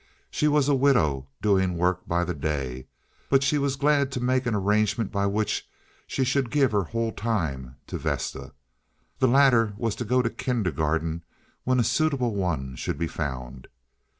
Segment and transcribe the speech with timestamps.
[0.31, 2.87] She was a widow, doing work by the day,
[3.29, 5.69] but she was glad to make an arrangement by which
[6.07, 8.53] she should give her whole time to Vesta.
[9.19, 11.23] The latter was to go to kindergarten
[11.65, 13.67] when a suitable one should be found.